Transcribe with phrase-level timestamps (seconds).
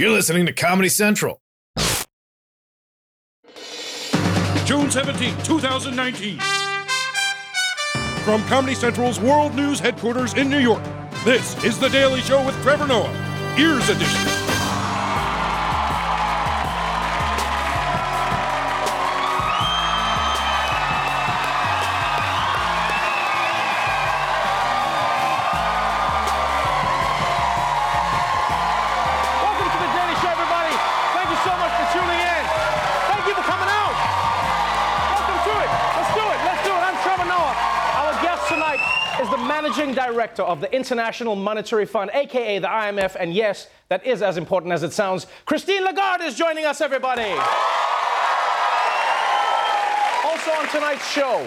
[0.00, 1.42] You're listening to Comedy Central.
[4.64, 6.38] June 17, 2019.
[8.24, 10.82] From Comedy Central's World News headquarters in New York,
[11.26, 13.12] this is The Daily Show with Trevor Noah,
[13.58, 14.39] Ears Edition.
[39.90, 44.36] Managing director of the International Monetary Fund, aka the IMF, and yes, that is as
[44.36, 45.26] important as it sounds.
[45.46, 47.30] Christine Lagarde is joining us, everybody.
[50.24, 51.46] Also on tonight's show,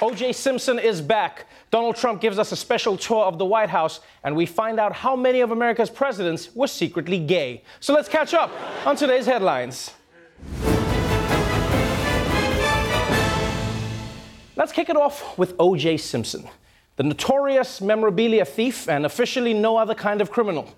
[0.00, 1.46] OJ Simpson is back.
[1.70, 4.92] Donald Trump gives us a special tour of the White House, and we find out
[4.92, 7.62] how many of America's presidents were secretly gay.
[7.80, 8.50] So let's catch up
[8.86, 9.92] on today's headlines.
[14.56, 16.46] Let's kick it off with OJ Simpson,
[17.00, 20.68] the notorious memorabilia thief and officially no other kind of criminal.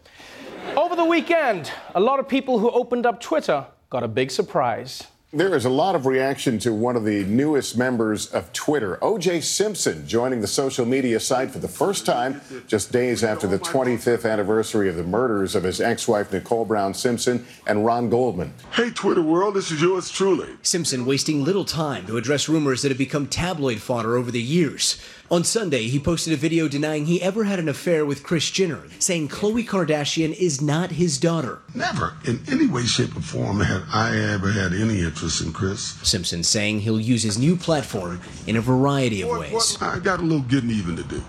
[0.77, 5.03] Over the weekend, a lot of people who opened up Twitter got a big surprise.
[5.35, 9.43] There is a lot of reaction to one of the newest members of Twitter, OJ
[9.43, 14.31] Simpson, joining the social media site for the first time just days after the 25th
[14.31, 18.53] anniversary of the murders of his ex wife, Nicole Brown Simpson, and Ron Goldman.
[18.73, 20.51] Hey, Twitter world, this is yours truly.
[20.61, 25.03] Simpson wasting little time to address rumors that have become tabloid fodder over the years.
[25.33, 28.83] On Sunday, he posted a video denying he ever had an affair with Kris Jenner,
[28.99, 31.63] saying Khloe Kardashian is not his daughter.
[31.75, 35.95] Never, in any way, shape, or form, had I ever had any interest in Kris.
[36.03, 39.79] Simpson saying he'll use his new platform in a variety of ways.
[39.81, 41.21] I got a little getting even to do.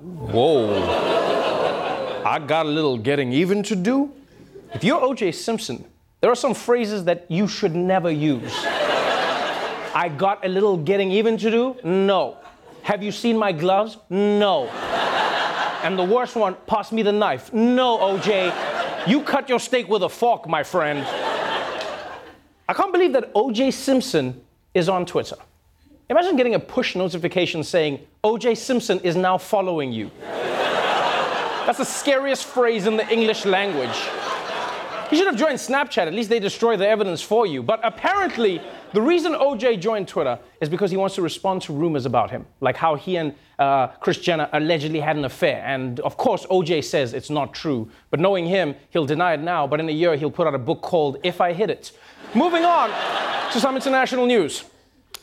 [0.00, 0.84] Whoa.
[2.24, 4.12] I got a little getting even to do.
[4.74, 5.84] If you're OJ Simpson,
[6.20, 8.54] there are some phrases that you should never use.
[8.62, 11.76] I got a little getting even to do?
[11.82, 12.38] No.
[12.84, 13.96] Have you seen my gloves?
[14.10, 14.66] No.
[15.82, 17.50] And the worst one, pass me the knife.
[17.50, 19.08] No, OJ.
[19.08, 20.98] You cut your steak with a fork, my friend.
[22.68, 24.38] I can't believe that OJ Simpson
[24.74, 25.36] is on Twitter.
[26.10, 30.10] Imagine getting a push notification saying, OJ Simpson is now following you.
[30.20, 33.96] That's the scariest phrase in the English language.
[35.10, 36.06] He should have joined Snapchat.
[36.06, 37.62] At least they destroy the evidence for you.
[37.62, 38.60] But apparently,
[38.92, 42.46] the reason OJ joined Twitter is because he wants to respond to rumors about him,
[42.60, 45.62] like how he and uh, Kris Jenner allegedly had an affair.
[45.66, 47.90] And of course, OJ says it's not true.
[48.10, 49.66] But knowing him, he'll deny it now.
[49.66, 51.92] But in a year, he'll put out a book called If I Hit It.
[52.34, 52.90] Moving on
[53.52, 54.64] to some international news.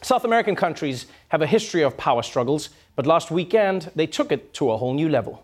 [0.01, 4.53] South American countries have a history of power struggles, but last weekend they took it
[4.55, 5.43] to a whole new level.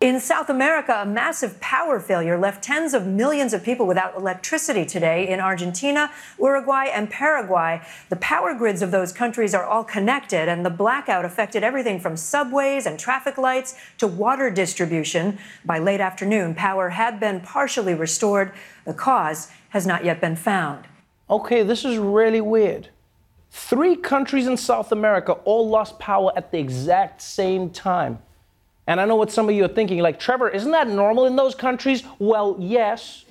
[0.00, 4.86] In South America, a massive power failure left tens of millions of people without electricity
[4.86, 5.26] today.
[5.26, 10.64] In Argentina, Uruguay, and Paraguay, the power grids of those countries are all connected, and
[10.64, 15.36] the blackout affected everything from subways and traffic lights to water distribution.
[15.64, 18.52] By late afternoon, power had been partially restored.
[18.84, 20.86] The cause has not yet been found.
[21.28, 22.90] Okay, this is really weird.
[23.50, 28.20] Three countries in South America all lost power at the exact same time.
[28.88, 31.36] And I know what some of you are thinking, like, Trevor, isn't that normal in
[31.36, 32.02] those countries?
[32.18, 33.26] Well, yes.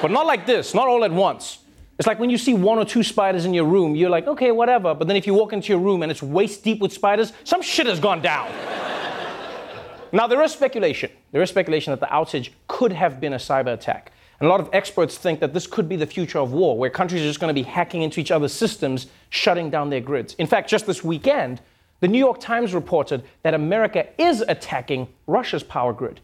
[0.00, 1.58] but not like this, not all at once.
[1.98, 4.52] It's like when you see one or two spiders in your room, you're like, okay,
[4.52, 4.94] whatever.
[4.94, 7.60] But then if you walk into your room and it's waist deep with spiders, some
[7.60, 8.48] shit has gone down.
[10.12, 11.10] now, there is speculation.
[11.32, 14.12] There is speculation that the outage could have been a cyber attack.
[14.38, 16.90] And a lot of experts think that this could be the future of war, where
[16.90, 20.34] countries are just going to be hacking into each other's systems, shutting down their grids.
[20.34, 21.60] In fact, just this weekend,
[22.00, 26.20] the New York Times reported that America is attacking Russia's power grid.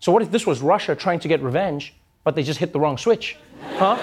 [0.00, 1.94] So, what if this was Russia trying to get revenge,
[2.24, 3.36] but they just hit the wrong switch?
[3.76, 3.96] Huh?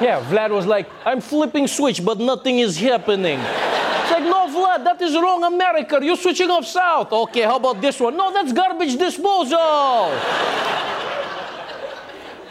[0.00, 3.38] Yeah, Vlad was like, I'm flipping switch, but nothing is happening.
[3.38, 5.98] It's like, no, Vlad, that is wrong, America.
[6.02, 7.12] You're switching off south.
[7.12, 8.16] Okay, how about this one?
[8.16, 10.12] No, that's garbage disposal.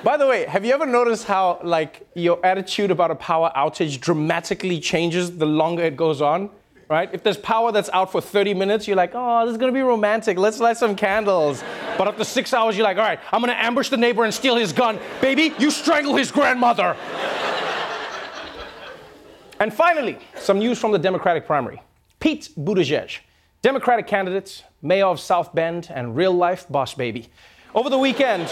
[0.03, 3.99] By the way, have you ever noticed how like your attitude about a power outage
[3.99, 6.49] dramatically changes the longer it goes on?
[6.89, 7.07] Right?
[7.13, 9.81] If there's power that's out for 30 minutes, you're like, oh, this is gonna be
[9.81, 10.39] romantic.
[10.39, 11.63] Let's light some candles.
[11.99, 14.55] But after six hours, you're like, all right, I'm gonna ambush the neighbor and steal
[14.55, 14.97] his gun.
[15.21, 16.95] Baby, you strangle his grandmother.
[19.59, 21.79] and finally, some news from the Democratic primary.
[22.19, 23.19] Pete Buttigieg,
[23.61, 27.29] Democratic candidate, mayor of South Bend, and real life boss baby.
[27.75, 28.51] Over the weekend,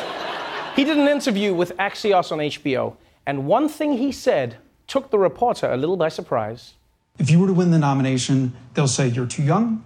[0.76, 5.18] he did an interview with Axios on HBO, and one thing he said took the
[5.18, 6.76] reporter a little by surprise.
[7.20, 9.84] If you were to win the nomination, they'll say you're too young,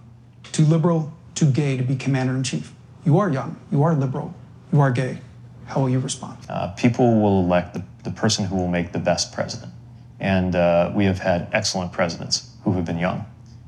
[0.52, 2.72] too liberal, too gay to be commander in chief.
[3.04, 4.34] You are young, you are liberal,
[4.72, 5.18] you are gay.
[5.66, 6.38] how will you respond?
[6.48, 9.72] Uh, people will elect the, the person who will make the best president.
[10.20, 13.24] And uh, we have had excellent presidents who have been young.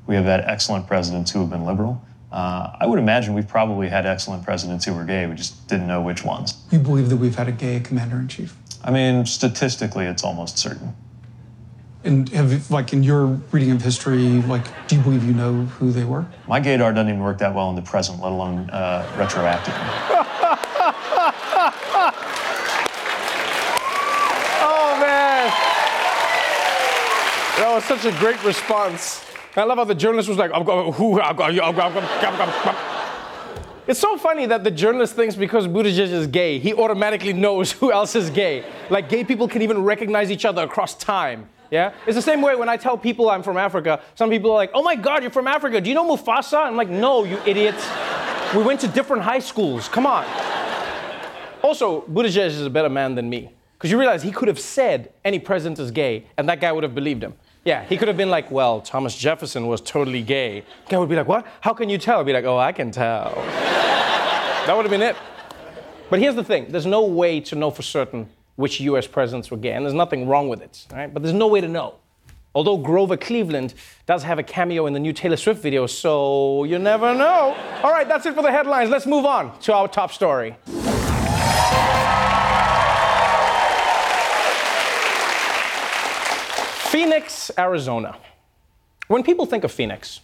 [0.07, 2.05] We have had excellent presidents who have been liberal.
[2.31, 5.27] Uh, I would imagine we've probably had excellent presidents who were gay.
[5.27, 6.55] We just didn't know which ones.
[6.71, 8.57] You believe that we've had a gay commander in chief?
[8.83, 10.95] I mean, statistically, it's almost certain.
[12.05, 15.91] And have, like, in your reading of history, like, do you believe you know who
[15.91, 16.27] they were?
[16.47, 20.51] My gaydar doesn't even work that well in the present, let alone uh, retroactively.
[24.67, 25.49] Oh man,
[27.59, 29.25] that was such a great response.
[29.57, 31.93] I love how the journalist was like, I'm going, who, I'm going, I'm going, I'm
[31.93, 32.77] going, I'm going.
[33.87, 37.93] It's so funny that the journalist thinks because Buttigieg is gay, he automatically knows who
[37.93, 38.65] else is gay.
[38.89, 41.49] Like gay people can even recognize each other across time.
[41.71, 41.93] Yeah?
[42.07, 44.71] It's the same way when I tell people I'm from Africa, some people are like,
[44.75, 45.81] oh my God, you're from Africa.
[45.81, 46.59] Do you know Mufasa?
[46.59, 47.87] I'm like, no, you idiots.
[48.55, 49.89] We went to different high schools.
[49.89, 50.25] Come on.
[51.63, 53.51] Also, Buttigieg is a better man than me.
[53.73, 56.85] Because you realize he could have said any president is gay, and that guy would
[56.85, 57.35] have believed him.
[57.65, 60.65] Yeah, he could have been like, well, Thomas Jefferson was totally gay.
[60.89, 61.47] Guy would be like, what?
[61.61, 62.21] How can you tell?
[62.21, 63.35] I'd be like, oh, I can tell.
[63.35, 65.17] that would have been it.
[66.11, 69.57] But here's the thing there's no way to know for certain which US presidents were
[69.57, 71.13] gay, and there's nothing wrong with it, right?
[71.13, 71.97] But there's no way to know.
[72.55, 73.75] Although Grover Cleveland
[74.07, 77.57] does have a cameo in the new Taylor Swift video, so you never know.
[77.83, 78.91] All right, that's it for the headlines.
[78.91, 80.57] Let's move on to our top story.
[86.93, 88.17] Phoenix, Arizona.
[89.09, 90.21] When people think of Phoenix,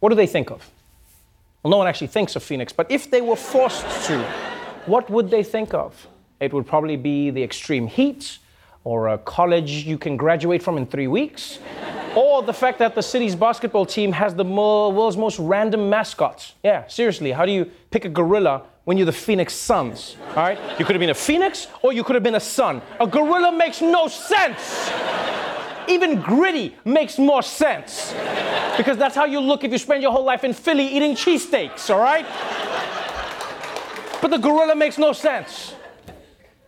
[0.00, 0.68] what do they think of?
[1.62, 4.20] Well, no one actually thinks of Phoenix, but if they were forced to,
[4.86, 6.08] what would they think of?
[6.42, 8.38] It would probably be the extreme heat,
[8.82, 11.60] or a college you can graduate from in three weeks,
[12.16, 16.54] or the fact that the city's basketball team has the world's most random mascots.
[16.64, 20.16] Yeah, seriously, how do you pick a gorilla when you're the Phoenix Suns?
[20.30, 20.58] All right?
[20.80, 22.82] You could have been a phoenix, or you could have been a sun.
[22.98, 24.90] A gorilla makes no sense.
[25.86, 28.12] Even gritty makes more sense.
[28.76, 31.88] Because that's how you look if you spend your whole life in Philly eating cheesesteaks,
[31.88, 32.26] all right?
[34.20, 35.74] But the gorilla makes no sense.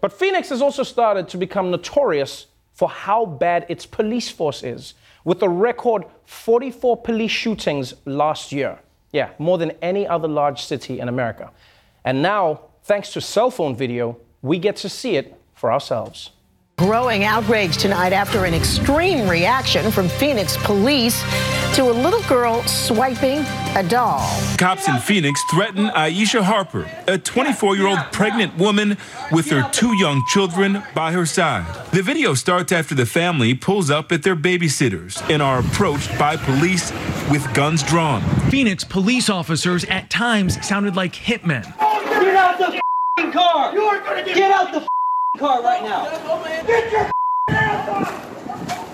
[0.05, 4.93] But Phoenix has also started to become notorious for how bad its police force is,
[5.25, 8.81] with a record 44 police shootings last year.
[9.13, 11.51] Yeah, more than any other large city in America.
[12.05, 16.33] And now, thanks to cell phone video, we get to see it for ourselves.
[16.77, 21.23] Growing outrage tonight after an extreme reaction from Phoenix police
[21.77, 23.39] to a little girl swiping
[23.77, 24.29] a doll.
[24.59, 28.99] Cops in Phoenix threaten Iesha Harper, a 24 year old pregnant woman
[29.31, 31.65] with her two young children by her side.
[31.93, 36.37] The video starts after the family pulls up at their babysitters and are approached by
[36.37, 36.91] police
[37.31, 38.21] with guns drawn.
[38.51, 41.63] Phoenix police officers at times sounded like hitmen.
[41.79, 43.73] Get out the f***ing car!
[43.73, 44.94] You are gonna get, get out the f***ing
[45.39, 46.05] car right now!
[46.67, 47.11] Get your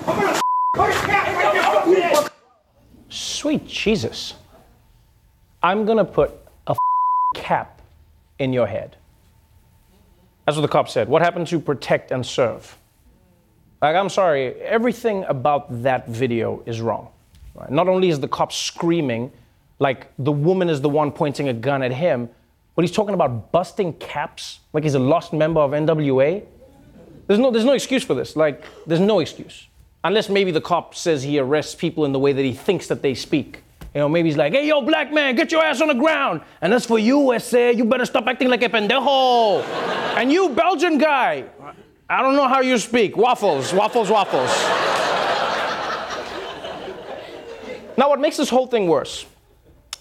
[0.07, 2.31] I'm gonna
[3.09, 4.35] Sweet Jesus.
[5.63, 6.33] I'm gonna put
[6.67, 6.77] a
[7.35, 7.83] cap
[8.39, 8.97] in your head.
[10.47, 11.09] That's what the cop said.
[11.09, 12.77] What happened to protect and serve?
[13.83, 17.09] Like, I'm sorry, everything about that video is wrong.
[17.55, 17.71] Right?
[17.71, 19.31] Not only is the cop screaming,
[19.79, 22.31] like the woman is the one pointing a gun at him,
[22.75, 26.45] but he's talking about busting caps, like he's a lost member of NWA.
[27.27, 28.37] There's no, there's no excuse for this.
[28.37, 29.69] Like, there's no excuse.
[30.03, 33.03] Unless maybe the cop says he arrests people in the way that he thinks that
[33.03, 33.63] they speak.
[33.95, 36.43] You know, maybe he's like, hey, yo, black man, get your ass on the ground.
[36.61, 39.63] And as for you, say, you better stop acting like a pendejo.
[40.17, 41.45] and you, Belgian guy,
[42.09, 43.17] I don't know how you speak.
[43.17, 44.51] Waffles, waffles, waffles.
[47.97, 49.27] now, what makes this whole thing worse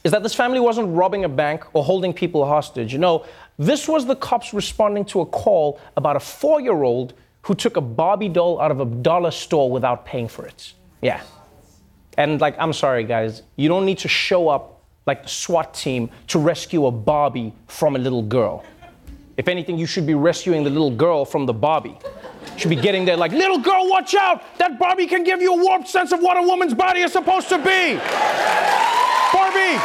[0.03, 2.93] is that this family wasn't robbing a bank or holding people hostage.
[2.93, 3.25] You know,
[3.57, 7.77] this was the cops responding to a call about a four year old who took
[7.77, 10.73] a Barbie doll out of a dollar store without paying for it.
[11.01, 11.21] Yeah.
[12.17, 16.09] And, like, I'm sorry, guys, you don't need to show up like the SWAT team
[16.27, 18.65] to rescue a Barbie from a little girl.
[19.37, 21.97] If anything, you should be rescuing the little girl from the Barbie.
[22.57, 24.43] Should be getting there like, little girl, watch out!
[24.57, 27.47] That Barbie can give you a warped sense of what a woman's body is supposed
[27.49, 27.97] to be.
[29.49, 29.79] Barbie!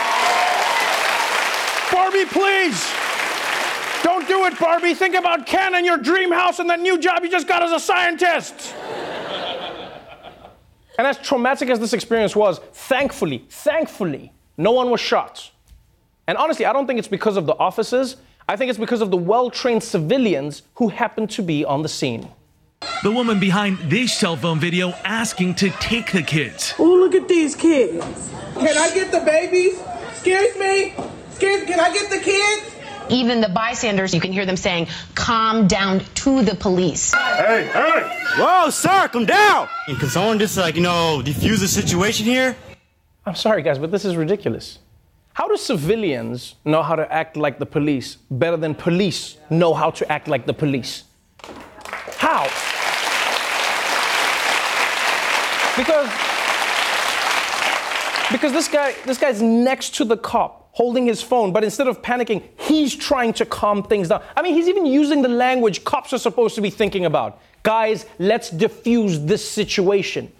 [1.90, 2.92] Barbie, please!
[4.02, 4.92] Don't do it, Barbie.
[4.92, 7.72] Think about Ken and your dream house and that new job you just got as
[7.72, 8.74] a scientist.
[10.98, 15.50] and as traumatic as this experience was, thankfully, thankfully, no one was shot.
[16.26, 18.16] And honestly, I don't think it's because of the officers.
[18.46, 21.88] I think it's because of the well trained civilians who happened to be on the
[21.88, 22.28] scene.
[23.02, 26.74] The woman behind this cell phone video asking to take the kids.
[26.78, 28.32] Oh, look at these kids.
[28.54, 29.80] Can I get the babies?
[30.10, 30.94] Excuse me?
[31.28, 32.74] Excuse Can I get the kids?
[33.10, 37.12] Even the bystanders, you can hear them saying, calm down to the police.
[37.12, 38.00] Hey, hey!
[38.38, 39.68] Whoa, sir, come down!
[39.86, 42.56] And can someone just, like, you know, defuse the situation here?
[43.26, 44.78] I'm sorry, guys, but this is ridiculous.
[45.34, 49.90] How do civilians know how to act like the police better than police know how
[49.90, 51.04] to act like the police?
[52.16, 52.48] How?
[55.76, 56.08] Because
[58.30, 62.02] because this guy this guy's next to the cop holding his phone, but instead of
[62.02, 64.20] panicking, he's trying to calm things down.
[64.36, 67.40] I mean, he's even using the language cops are supposed to be thinking about.
[67.62, 70.30] Guys, let's diffuse this situation.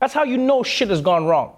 [0.00, 1.55] That's how you know shit has gone wrong.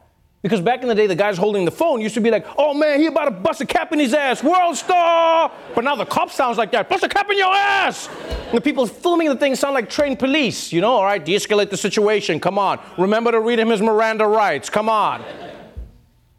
[0.49, 2.73] Because back in the day, the guys holding the phone used to be like, oh
[2.73, 5.53] man, he about to bust a cap in his ass, world star!
[5.75, 8.09] But now the cop sounds like that, bust a cap in your ass!
[8.47, 10.93] And the people filming the thing sound like trained police, you know?
[10.93, 12.81] All right, de escalate the situation, come on.
[12.97, 15.23] Remember to read him his Miranda rights, come on.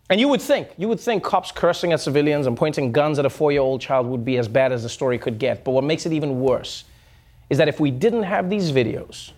[0.09, 3.27] And you would think, you would think cops cursing at civilians and pointing guns at
[3.27, 5.63] a four year old child would be as bad as the story could get.
[5.63, 6.83] But what makes it even worse
[7.51, 9.33] is that if we didn't have these videos,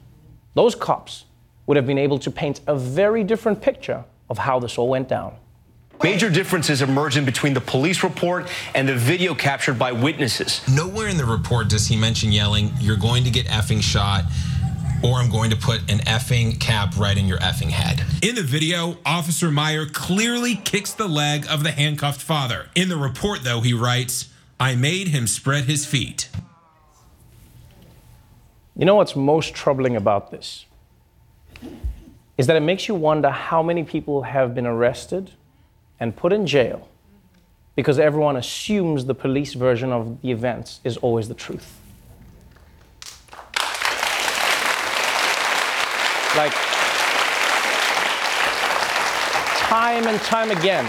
[0.54, 1.25] those cops
[1.68, 5.10] would have been able to paint a very different picture of how this all went
[5.10, 5.36] down.
[6.02, 10.62] Major differences emerging between the police report and the video captured by witnesses.
[10.74, 14.24] Nowhere in the report does he mention yelling, You're going to get effing shot
[15.04, 18.04] or I'm going to put an effing cap right in your effing head.
[18.24, 22.70] In the video, Officer Meyer clearly kicks the leg of the handcuffed father.
[22.74, 26.30] In the report, though, he writes, I made him spread his feet.
[28.76, 30.66] You know what's most troubling about this?
[32.38, 35.32] Is that it makes you wonder how many people have been arrested
[36.00, 36.88] and put in jail
[37.76, 41.78] because everyone assumes the police version of the events is always the truth.
[46.36, 46.54] Like,
[49.68, 50.86] time and time again,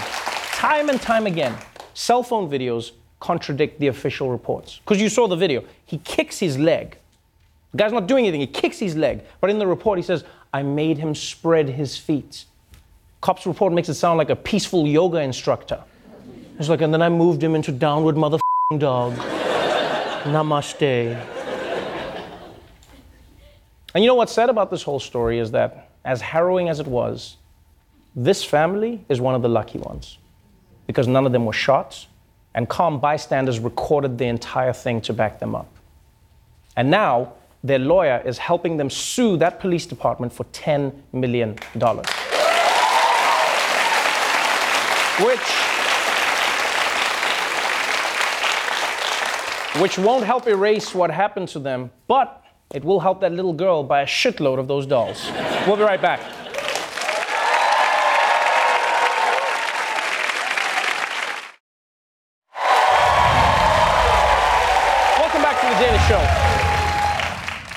[0.53, 1.55] time and time again,
[1.95, 4.81] cell phone videos contradict the official reports.
[4.85, 5.65] Because you saw the video.
[5.87, 6.97] He kicks his leg.
[7.71, 9.23] The guy's not doing anything, he kicks his leg.
[9.41, 12.45] But in the report, he says, I made him spread his feet.
[13.23, 15.83] Cop's report makes it sound like a peaceful yoga instructor.
[16.59, 18.39] It's like, and then I moved him into downward mother
[18.77, 19.15] dog.
[20.25, 21.17] Namaste.
[23.95, 26.87] And you know what's sad about this whole story is that, as harrowing as it
[26.87, 27.37] was,
[28.15, 30.19] this family is one of the lucky ones
[30.87, 32.07] because none of them were shot,
[32.55, 35.69] and calm bystanders recorded the entire thing to back them up.
[36.77, 41.57] And now, their lawyer is helping them sue that police department for $10 million.
[45.21, 45.39] Which,
[49.81, 52.43] which won't help erase what happened to them, but
[52.75, 55.31] it will help that little girl buy a shitload of those dolls.
[55.67, 56.42] We'll be right back.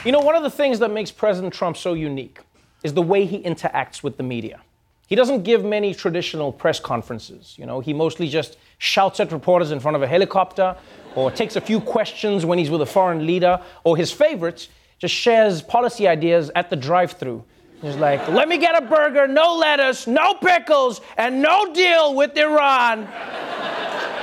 [0.06, 2.40] You know, one of the things that makes President Trump so unique
[2.84, 4.62] is the way he interacts with the media.
[5.08, 7.56] He doesn't give many traditional press conferences.
[7.58, 10.76] You know, he mostly just shouts at reporters in front of a helicopter
[11.16, 14.70] or takes a few questions when he's with a foreign leader, or his favorites,
[15.00, 17.44] just shares policy ideas at the drive through.
[17.82, 22.38] He's like, let me get a burger, no lettuce, no pickles, and no deal with
[22.38, 23.08] Iran.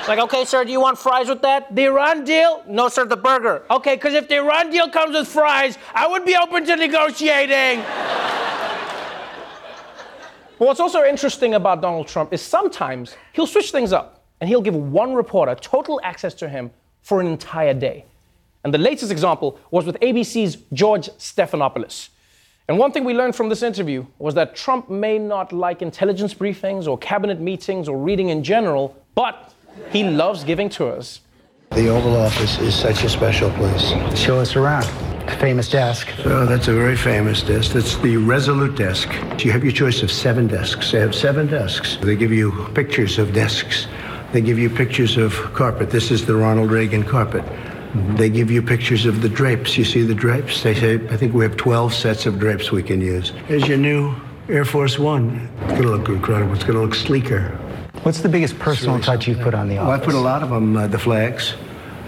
[0.02, 1.72] It's like, okay, sir, do you want fries with that?
[1.72, 2.64] The Iran deal?
[2.66, 3.62] No, sir, the burger.
[3.70, 7.84] Okay, because if the Iran deal comes with fries, I would be open to negotiating.
[10.58, 14.60] but what's also interesting about Donald Trump is sometimes he'll switch things up and he'll
[14.60, 18.04] give one reporter total access to him for an entire day.
[18.64, 22.08] And the latest example was with ABC's George Stephanopoulos.
[22.66, 26.34] And one thing we learned from this interview was that Trump may not like intelligence
[26.34, 29.54] briefings or cabinet meetings or reading in general, but
[29.90, 31.20] he loves giving tours.
[31.70, 33.92] The Oval Office is such a special place.
[34.18, 34.84] Show us around.
[35.26, 36.08] The famous desk.
[36.24, 37.72] Oh, that's a very famous desk.
[37.72, 39.08] That's the Resolute desk.
[39.42, 40.92] You have your choice of seven desks.
[40.92, 41.96] They have seven desks.
[42.02, 43.86] They give you pictures of desks.
[44.32, 45.90] They give you pictures of carpet.
[45.90, 47.44] This is the Ronald Reagan carpet.
[48.16, 49.76] They give you pictures of the drapes.
[49.76, 50.62] You see the drapes?
[50.62, 53.30] They say, I think we have 12 sets of drapes we can use.
[53.46, 54.14] Here's your new
[54.48, 55.48] Air Force One.
[55.62, 56.54] It's going to look incredible.
[56.54, 57.58] It's going to look sleeker.
[58.02, 60.42] What's the biggest personal really touch you've put on the Well, I put a lot
[60.42, 61.54] of them, uh, the flags.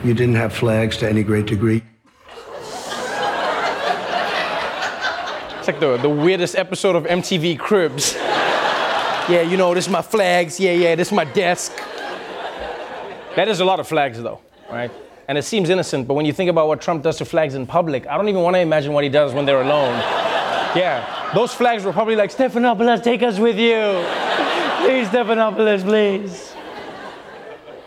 [0.03, 1.83] You didn't have flags to any great degree.
[5.59, 8.15] It's like the, the weirdest episode of MTV Cribs.
[8.15, 10.59] yeah, you know, this is my flags.
[10.59, 11.73] Yeah, yeah, this is my desk.
[13.37, 14.91] That is a lot of flags, though, right?
[15.29, 17.67] And it seems innocent, but when you think about what Trump does to flags in
[17.67, 19.95] public, I don't even want to imagine what he does when they're alone.
[20.77, 24.24] Yeah, those flags were probably like, Stephanopoulos, take us with you.
[24.85, 26.55] Please, Stephanopoulos, please.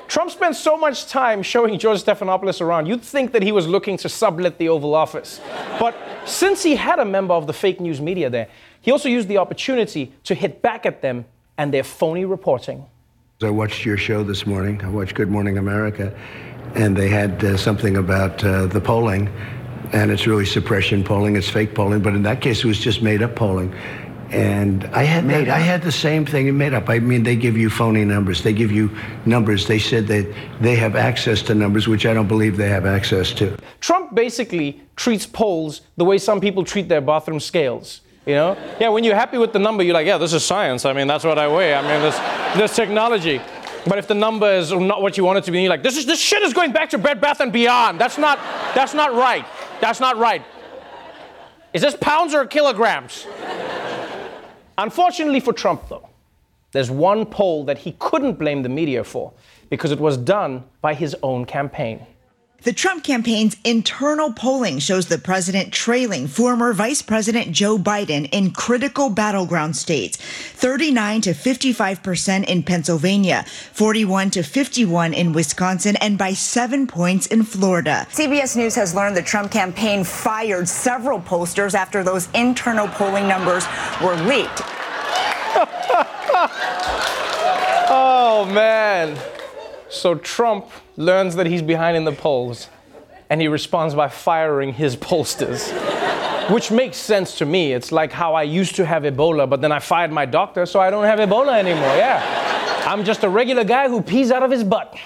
[0.07, 3.97] Trump spent so much time showing George Stephanopoulos around, you'd think that he was looking
[3.97, 5.39] to sublet the Oval Office.
[5.79, 8.47] But since he had a member of the fake news media there,
[8.81, 11.25] he also used the opportunity to hit back at them
[11.59, 12.83] and their phony reporting.
[13.43, 14.83] I watched your show this morning.
[14.83, 16.19] I watched Good Morning America,
[16.73, 19.27] and they had uh, something about uh, the polling,
[19.93, 21.35] and it's really suppression polling.
[21.35, 23.71] It's fake polling, but in that case, it was just made up polling.
[24.29, 26.89] And I had made, I had the same thing made up.
[26.89, 28.43] I mean, they give you phony numbers.
[28.43, 29.67] They give you numbers.
[29.67, 33.31] They said that they have access to numbers, which I don't believe they have access
[33.33, 33.57] to.
[33.79, 38.01] Trump basically treats polls the way some people treat their bathroom scales.
[38.25, 38.57] You know?
[38.81, 40.83] Yeah, when you're happy with the number, you're like, yeah, this is science.
[40.83, 41.73] I mean, that's what I weigh.
[41.73, 42.17] I mean, this,
[42.57, 43.39] this technology.
[43.87, 45.95] But if the number is not what you want it to be, you're like, this
[45.95, 48.01] is this shit is going back to Bed Bath and Beyond.
[48.01, 48.37] That's not
[48.75, 49.45] that's not right.
[49.79, 50.43] That's not right.
[51.73, 53.25] Is this pounds or kilograms?
[54.77, 56.07] Unfortunately for Trump, though,
[56.71, 59.33] there's one poll that he couldn't blame the media for
[59.69, 62.05] because it was done by his own campaign.
[62.63, 68.49] The Trump campaign's internal polling shows the president trailing former Vice President Joe Biden in
[68.49, 76.17] critical battleground states 39 to 55 percent in Pennsylvania, 41 to 51 in Wisconsin, and
[76.17, 78.07] by seven points in Florida.
[78.09, 83.65] CBS News has learned the Trump campaign fired several pollsters after those internal polling numbers
[84.01, 84.61] were leaked.
[87.89, 89.15] oh, man.
[89.89, 92.67] So Trump learns that he's behind in the polls
[93.29, 95.71] and he responds by firing his pollsters.
[96.51, 97.73] Which makes sense to me.
[97.73, 100.79] It's like how I used to have Ebola, but then I fired my doctor, so
[100.79, 101.95] I don't have Ebola anymore.
[101.97, 102.83] Yeah.
[102.85, 104.97] I'm just a regular guy who pees out of his butt.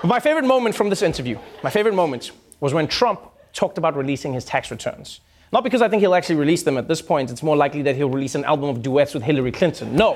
[0.00, 3.20] But my favorite moment from this interview, my favorite moment, was when Trump
[3.52, 5.20] talked about releasing his tax returns.
[5.52, 7.94] Not because I think he'll actually release them at this point, it's more likely that
[7.94, 9.94] he'll release an album of duets with Hillary Clinton.
[9.94, 10.14] No.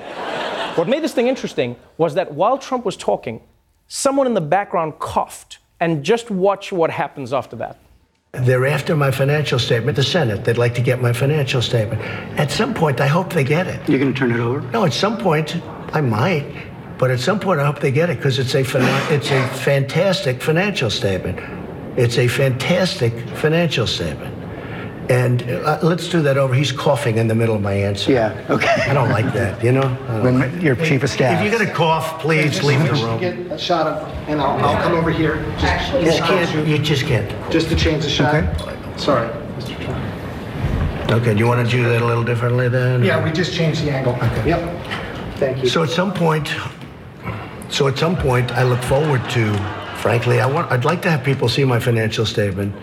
[0.76, 3.42] What made this thing interesting was that while Trump was talking,
[3.88, 5.58] someone in the background coughed.
[5.78, 7.78] And just watch what happens after that.
[8.32, 10.44] They're after my financial statement, the Senate.
[10.44, 12.00] They'd like to get my financial statement.
[12.38, 13.86] At some point, I hope they get it.
[13.88, 14.60] You're going to turn it over?
[14.72, 15.56] No, at some point,
[15.94, 16.46] I might.
[16.98, 18.60] But at some point, I hope they get it because it's a
[19.14, 21.38] it's a fantastic financial statement.
[21.98, 24.34] It's a fantastic financial statement.
[25.08, 26.52] And uh, let's do that over.
[26.54, 28.10] He's coughing in the middle of my answer.
[28.12, 28.68] Yeah, okay.
[28.88, 29.88] I don't like that, you know?
[30.22, 31.40] When your chief of staff.
[31.40, 33.20] If you're going to cough, please Just- leave the just room.
[33.20, 35.36] Get a shot of, and I'll, I'll come over here.
[35.60, 37.52] Just, You just can't, you just can't.
[37.52, 38.34] just to change the shot.
[38.34, 38.96] Okay.
[38.96, 39.80] Sorry, Mr.
[39.84, 41.12] Trump.
[41.12, 43.04] Okay, do you want to do that a little differently then?
[43.04, 44.14] Yeah, we just changed the angle.
[44.14, 44.48] Okay.
[44.48, 45.36] Yep.
[45.36, 45.68] Thank you.
[45.68, 46.48] So at some point,
[47.68, 49.52] so at some point, I look forward to,
[49.98, 52.74] frankly, I want, I'd like to have people see my financial statement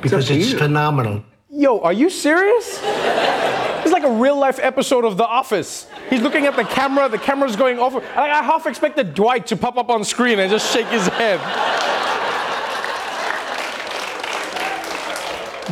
[0.00, 0.58] because to it's you.
[0.58, 1.24] phenomenal.
[1.56, 2.80] Yo, are you serious?
[2.82, 5.86] It's like a real life episode of The Office.
[6.10, 7.94] He's looking at the camera, the camera's going off.
[8.14, 11.40] I, I half expected Dwight to pop up on screen and just shake his head.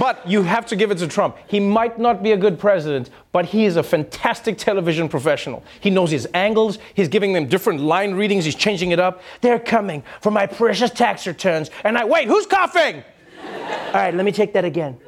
[0.01, 1.37] But you have to give it to Trump.
[1.47, 5.63] He might not be a good president, but he is a fantastic television professional.
[5.81, 9.21] He knows his angles, he's giving them different line readings, he's changing it up.
[9.43, 11.71] They're coming for my precious tax returns.
[11.85, 13.05] And I, wait, who's coughing?
[13.45, 14.99] All right, let me take that again.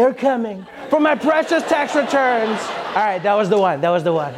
[0.00, 2.58] They're coming for my precious tax returns.
[2.88, 3.82] All right, that was the one.
[3.82, 4.32] That was the one.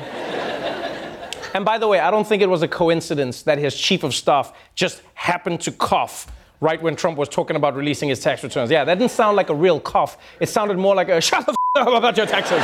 [1.54, 4.12] And by the way, I don't think it was a coincidence that his chief of
[4.12, 6.26] staff just happened to cough
[6.60, 8.72] right when Trump was talking about releasing his tax returns.
[8.72, 10.18] Yeah, that didn't sound like a real cough.
[10.40, 12.58] It sounded more like a shut the f- up about your taxes.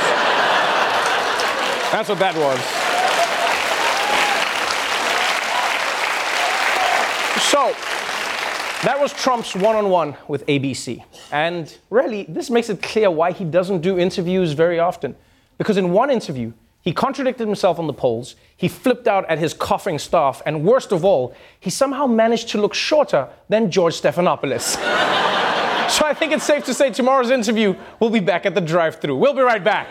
[1.93, 2.59] That's what that was.
[7.45, 7.73] So,
[8.85, 11.05] that was Trump's one on one with ABC.
[11.33, 15.17] And really, this makes it clear why he doesn't do interviews very often.
[15.59, 19.53] Because in one interview, he contradicted himself on the polls, he flipped out at his
[19.53, 24.75] coughing staff, and worst of all, he somehow managed to look shorter than George Stephanopoulos.
[25.91, 29.01] so I think it's safe to say tomorrow's interview will be back at the drive
[29.01, 29.17] through.
[29.17, 29.91] We'll be right back.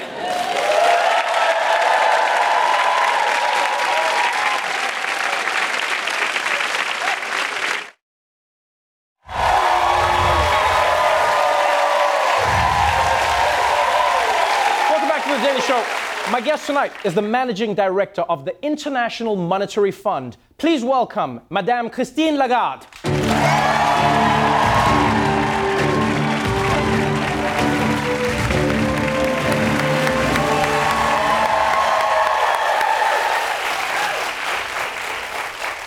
[16.30, 20.36] My guest tonight is the managing director of the International Monetary Fund.
[20.58, 22.86] Please welcome Madame Christine Lagarde.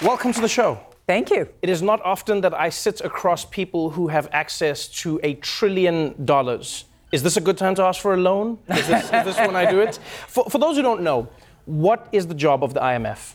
[0.03, 0.81] Welcome to the show.
[1.07, 1.51] Thank you.
[1.61, 6.25] It is not often that I sit across people who have access to a trillion
[6.25, 6.87] dollars.
[7.13, 8.59] Is this a good time to ask for a loan?
[8.69, 9.99] Is this, is this when I do it?
[10.29, 11.29] For, for those who don't know,
[11.65, 13.35] what is the job of the IMF?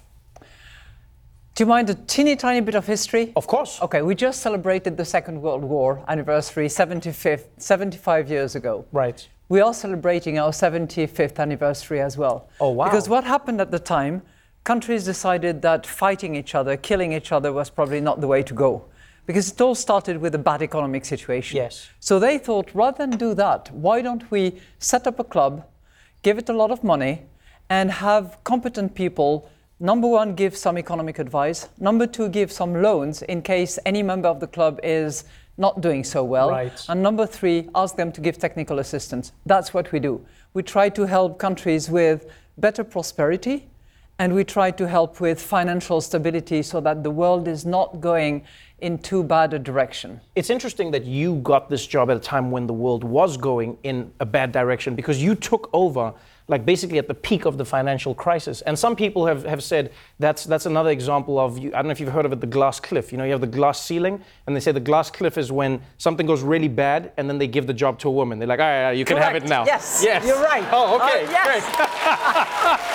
[1.56, 3.32] Do you mind a teeny tiny bit of history?
[3.36, 3.82] Of course.
[3.82, 8.86] Okay, we just celebrated the Second World War anniversary 75, 75 years ago.
[8.92, 9.28] Right.
[9.48, 12.50] We are celebrating our 75th anniversary as well.
[12.60, 12.86] Oh, wow.
[12.86, 14.22] Because what happened at the time,
[14.64, 18.54] countries decided that fighting each other, killing each other was probably not the way to
[18.54, 18.86] go.
[19.26, 21.58] Because it all started with a bad economic situation.
[21.58, 21.90] Yes.
[22.00, 25.66] So they thought rather than do that, why don't we set up a club,
[26.22, 27.24] give it a lot of money,
[27.70, 31.70] and have competent people number one, give some economic advice.
[31.80, 35.26] Number two, give some loans in case any member of the club is
[35.58, 36.50] not doing so well.
[36.50, 36.86] Right.
[36.90, 39.32] And number three, ask them to give technical assistance.
[39.46, 40.26] That's what we do.
[40.54, 42.26] We try to help countries with
[42.58, 43.68] better prosperity
[44.20, 48.44] and we try to help with financial stability so that the world is not going
[48.80, 50.20] in too bad a direction.
[50.36, 53.78] It's interesting that you got this job at a time when the world was going
[53.84, 56.14] in a bad direction because you took over
[56.48, 58.62] like basically at the peak of the financial crisis.
[58.62, 62.00] And some people have, have said that's that's another example of I don't know if
[62.00, 63.12] you've heard of it, the glass cliff.
[63.12, 65.82] You know, you have the glass ceiling, and they say the glass cliff is when
[65.98, 68.38] something goes really bad, and then they give the job to a woman.
[68.38, 69.66] They're like, all right, all right you can have it now.
[69.66, 70.66] Yes, yes, you're right.
[70.72, 72.92] Oh, okay, Uh, yes.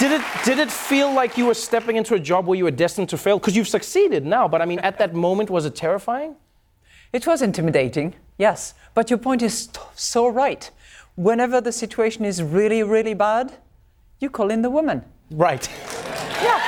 [0.00, 2.72] Did it did it feel like you were stepping into a job where you were
[2.72, 3.38] destined to fail?
[3.38, 6.34] Because you've succeeded now, but I mean, at that moment, was it terrifying?
[7.12, 8.74] It was intimidating, yes.
[8.94, 10.68] But your point is t- so right.
[11.14, 13.52] Whenever the situation is really, really bad,
[14.18, 15.04] you call in the woman.
[15.30, 15.68] Right.
[16.42, 16.60] Yeah.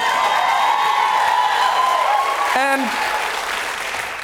[2.54, 3.05] And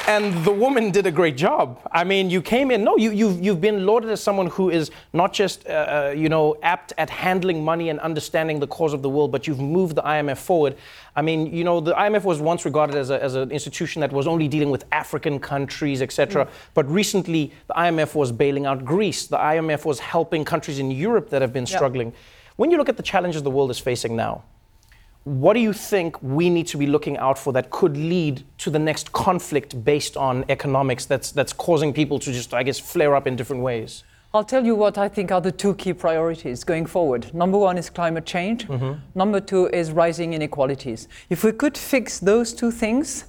[0.08, 1.80] and the woman did a great job.
[1.92, 2.82] I mean, you came in.
[2.82, 6.28] No, you, you've you've been lauded as someone who is not just uh, uh, you
[6.28, 9.96] know apt at handling money and understanding the cause of the world, but you've moved
[9.96, 10.76] the IMF forward.
[11.14, 14.12] I mean, you know, the IMF was once regarded as, a, as an institution that
[14.12, 16.46] was only dealing with African countries, etc.
[16.46, 16.50] Mm.
[16.74, 19.26] But recently, the IMF was bailing out Greece.
[19.26, 22.12] The IMF was helping countries in Europe that have been struggling.
[22.56, 24.44] When you look at the challenges the world is facing now,
[25.24, 28.70] what do you think we need to be looking out for that could lead to
[28.70, 33.14] the next conflict based on economics that's, that's causing people to just, I guess, flare
[33.14, 34.02] up in different ways?
[34.34, 37.32] I'll tell you what I think are the two key priorities going forward.
[37.34, 38.66] Number one is climate change.
[38.66, 39.00] Mm-hmm.
[39.14, 41.06] Number two is rising inequalities.
[41.28, 43.26] If we could fix those two things,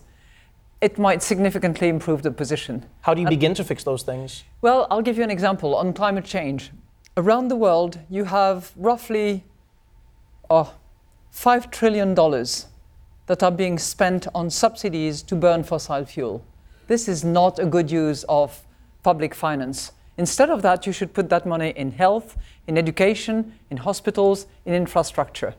[0.79, 2.85] it might significantly improve the position.
[3.01, 4.45] How do you begin to fix those things?
[4.61, 6.71] Well, I'll give you an example on climate change.
[7.17, 9.43] Around the world, you have roughly
[10.49, 10.73] oh,
[11.33, 12.13] $5 trillion
[13.25, 16.45] that are being spent on subsidies to burn fossil fuel.
[16.87, 18.61] This is not a good use of
[19.01, 19.91] public finance.
[20.17, 24.73] Instead of that, you should put that money in health, in education, in hospitals, in
[24.73, 25.55] infrastructure.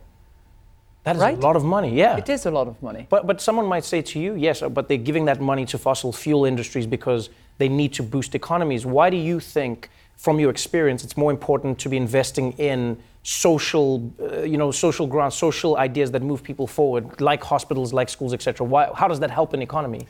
[1.03, 1.37] That is Right?
[1.37, 2.17] a lot of money, yeah.
[2.17, 3.07] It is a lot of money.
[3.11, 5.77] But, but someone might say to you, yes, uh, but they're giving that money to
[5.77, 8.87] fossil fuel industries because they need to boost economies.
[8.87, 14.13] Why do you think, from your experience, it's more important to be investing in social,
[14.21, 18.33] uh, you know, social grants, social ideas that move people forward, like hospitals, like schools,
[18.33, 18.67] etc.?
[18.67, 20.07] Why, how does that help an economy?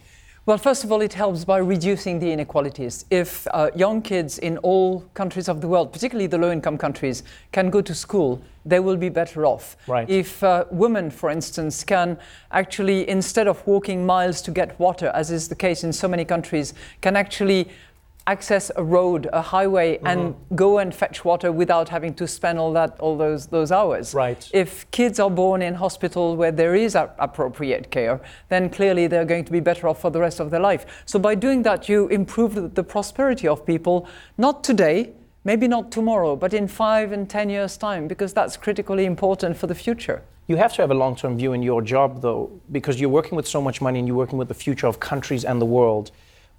[0.46, 3.06] Well, first of all, it helps by reducing the inequalities.
[3.08, 7.22] If uh, young kids in all countries of the world, particularly the low income countries,
[7.50, 9.78] can go to school, they will be better off.
[9.86, 10.08] Right.
[10.10, 12.18] If uh, women, for instance, can
[12.50, 16.26] actually, instead of walking miles to get water, as is the case in so many
[16.26, 17.70] countries, can actually
[18.26, 20.06] access a road, a highway, mm-hmm.
[20.06, 24.14] and go and fetch water without having to spend all that, all those those hours.
[24.14, 24.48] Right.
[24.52, 29.26] If kids are born in hospital where there is a- appropriate care, then clearly they're
[29.26, 31.02] going to be better off for the rest of their life.
[31.04, 34.08] So by doing that, you improve the, the prosperity of people,
[34.38, 35.12] not today,
[35.44, 39.66] maybe not tomorrow, but in five and ten years' time, because that's critically important for
[39.66, 40.22] the future.
[40.46, 43.36] You have to have a long term view in your job, though, because you're working
[43.36, 46.10] with so much money and you're working with the future of countries and the world.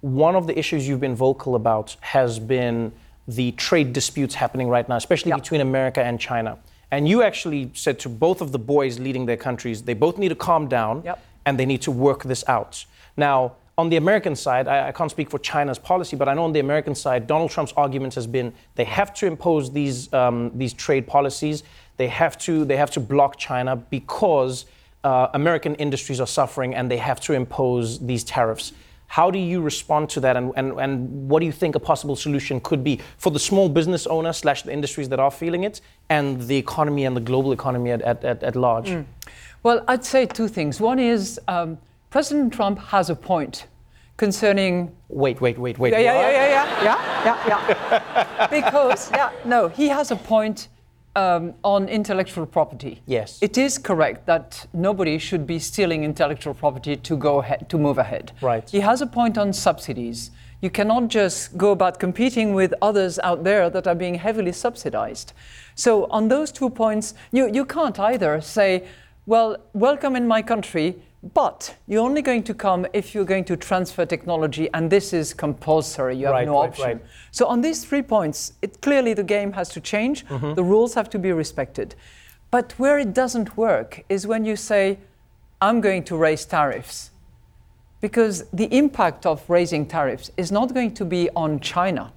[0.06, 2.92] One of the issues you've been vocal about has been
[3.26, 6.58] the trade disputes happening right now, especially between America and China.
[6.92, 10.28] And you actually said to both of the boys leading their countries, they both need
[10.28, 11.18] to calm down Yep.
[11.44, 12.84] and they need to work this out.
[13.16, 16.44] Now, on the American side, I, I can't speak for China's policy, but I know
[16.44, 20.52] on the American side, Donald Trump's argument has been they have to impose these, um,
[20.54, 21.64] these trade policies.
[21.96, 24.66] They have to, they have to block China because
[25.02, 28.72] uh, American industries are suffering and they have to impose these tariffs.
[29.08, 32.16] How do you respond to that, and, and, and what do you think a possible
[32.16, 35.80] solution could be for the small business owner slash the industries that are feeling it,
[36.08, 38.88] and the economy and the global economy at, at, at, at large?
[38.88, 39.04] Mm.
[39.62, 40.80] Well, I'd say two things.
[40.80, 41.78] One is um,
[42.10, 43.66] President Trump has a point
[44.16, 44.94] concerning.
[45.08, 45.92] Wait, wait, wait, wait.
[45.92, 47.98] Yeah, yeah, yeah, yeah, yeah, yeah, yeah,
[48.38, 48.46] yeah.
[48.48, 50.68] because, yeah, no, he has a point
[51.16, 53.02] um, on intellectual property.
[53.06, 53.38] Yes.
[53.42, 57.98] It is correct that nobody should be stealing intellectual property to go ahead, to move
[57.98, 58.32] ahead.
[58.40, 58.68] Right.
[58.70, 60.30] He has a point on subsidies.
[60.60, 65.32] You cannot just go about competing with others out there that are being heavily subsidized.
[65.74, 68.86] So on those two points, you, you can't either say
[69.28, 71.02] well, welcome in my country,
[71.34, 75.34] but you're only going to come if you're going to transfer technology, and this is
[75.34, 76.16] compulsory.
[76.16, 76.84] You have Right, no right, option.
[76.84, 77.00] right.
[77.30, 80.26] So on these three points, it clearly the game has to change.
[80.26, 80.54] Mhm.
[80.54, 81.94] The rules have to be respected.
[82.50, 84.98] But where it doesn't work is when you say,
[85.60, 87.10] "I'm going to raise tariffs,"
[88.00, 92.12] because the impact of raising tariffs is not going to be on China.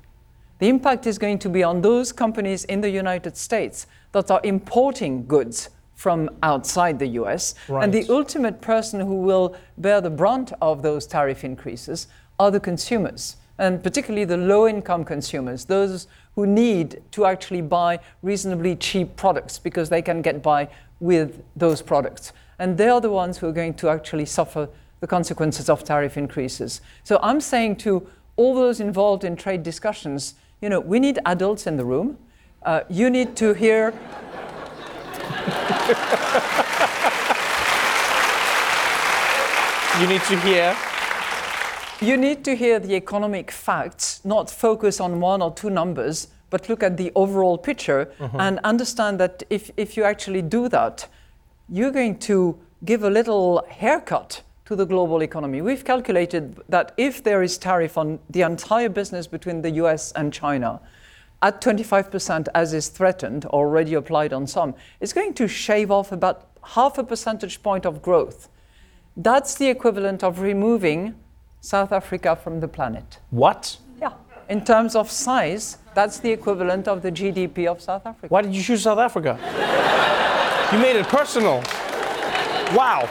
[0.60, 4.42] The impact is going to be on those companies in the United States that are
[4.44, 5.70] importing goods
[6.00, 7.56] from outside the US.
[7.84, 12.08] And the ultimate person who will bear the brunt of those tariff increases
[12.40, 18.00] are the consumers, and particularly the low income consumers, those who need to actually buy
[18.22, 20.70] reasonably cheap products because they can get by
[21.02, 22.32] with those products.
[22.60, 24.70] And they are the ones who are going to actually suffer
[25.02, 26.80] the consequences of tariff increases.
[27.04, 28.08] So I'm saying to
[28.38, 32.18] all those involved in trade discussions, you know, we need adults in the room.
[32.64, 33.94] Uh, you need to hear.
[40.00, 40.76] You need to hear.
[42.02, 46.70] You need to hear the economic facts, not focus on one or two numbers, but
[46.70, 48.40] look at the overall picture Mhm.
[48.40, 51.08] and understand that if, if you actually do that,
[51.68, 55.62] you're going to give a little haircut to the global economy.
[55.62, 60.32] We've calculated that if there is tariff on the entire business between the US and
[60.32, 60.80] China,
[61.42, 66.50] at 25% as is threatened, already applied on some, it's going to shave off about
[66.64, 68.50] half a percentage point of growth.
[69.16, 71.16] That's the equivalent of removing
[71.62, 73.20] South Africa from the planet.
[73.30, 73.78] What?
[74.00, 74.14] Yeah.
[74.50, 78.28] In terms of size, that's the equivalent of the GDP of South Africa.
[78.34, 79.38] Why did you choose South Africa?
[80.72, 81.64] you made it personal.
[82.76, 83.10] Wow.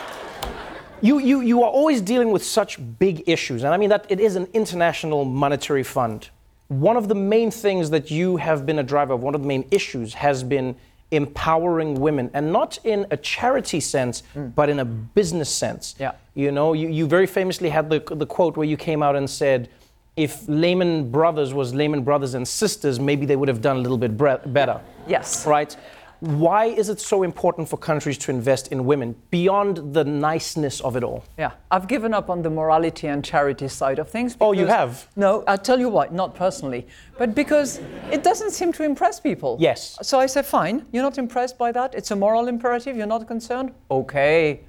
[1.00, 3.62] You, you, you are always dealing with such big issues.
[3.62, 6.30] And I mean that it is an international monetary fund.
[6.68, 9.48] One of the main things that you have been a driver of, one of the
[9.48, 10.76] main issues has been
[11.11, 14.54] empowering women and not in a charity sense, mm.
[14.54, 15.94] but in a business sense.
[15.98, 16.12] Yeah.
[16.35, 19.28] You know, you, you very famously had the, the quote where you came out and
[19.28, 19.70] said,
[20.16, 23.96] if Lehman Brothers was Lehman Brothers and Sisters, maybe they would have done a little
[23.96, 24.81] bit better.
[25.07, 25.46] Yes.
[25.46, 25.74] Right?
[26.20, 30.96] Why is it so important for countries to invest in women beyond the niceness of
[30.96, 31.24] it all?
[31.38, 34.37] Yeah, I've given up on the morality and charity side of things.
[34.40, 35.07] Oh, you have?
[35.14, 39.57] No, I'll tell you why, not personally, but because it doesn't seem to impress people.
[39.61, 39.96] Yes.
[40.02, 41.94] So I say, fine, you're not impressed by that.
[41.94, 43.72] It's a moral imperative, you're not concerned?
[43.88, 44.61] Okay.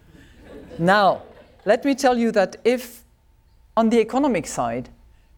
[0.78, 1.24] Now,
[1.66, 3.04] let me tell you that if
[3.76, 4.90] on the economic side,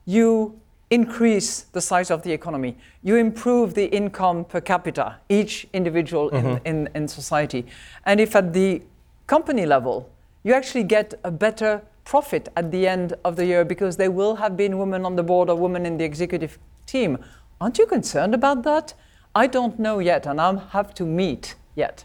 [0.05, 0.60] you
[0.91, 6.43] increase the size of the economy, you improve the income per capita, each individual in,
[6.45, 6.59] Mhm.
[6.65, 7.65] in, in society,
[8.05, 8.81] and if at the
[9.25, 10.09] company level,
[10.43, 14.35] you actually get a better profit at the end of the year because there will
[14.35, 17.17] have been women on the board or women in the executive team.
[17.61, 18.93] Aren't you concerned about that?
[19.33, 22.03] I don't know yet, and I have to meet yet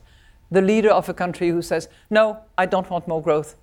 [0.50, 3.56] the leader of a country who says, No, I don't want more growth.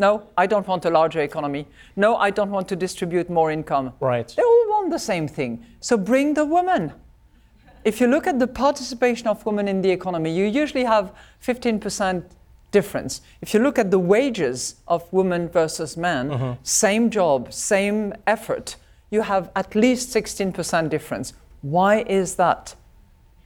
[0.00, 1.66] No, I don't want a larger economy.
[1.94, 3.92] No, I don't want to distribute more income.
[4.00, 4.26] Right.
[4.34, 5.64] They all want the same thing.
[5.80, 6.94] So bring the women.
[7.84, 12.22] If you look at the participation of women in the economy, you usually have 15%
[12.70, 13.20] difference.
[13.42, 16.56] If you look at the wages of women versus men, Mhm.
[16.62, 18.76] same job, same effort,
[19.10, 21.34] you have at least 16% difference.
[21.60, 22.74] Why is that?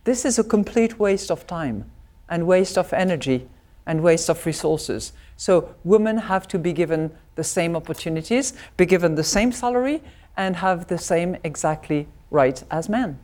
[0.05, 1.85] This is a complete waste of time
[2.29, 3.49] and waste of energy
[3.87, 5.13] and waste of resources.
[5.37, 10.03] So women have to be given the same opportunities, be given the same salary,
[10.37, 13.19] and have the same exactly rights as men.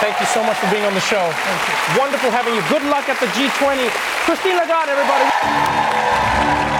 [0.00, 1.22] Thank you so much for being on the show.
[1.98, 2.62] Wonderful having you.
[2.68, 3.90] Good luck at the G20.
[4.24, 6.79] Christine Lagarde, everybody.